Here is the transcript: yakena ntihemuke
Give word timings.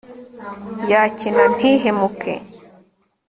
yakena 0.91 1.43
ntihemuke 1.55 2.33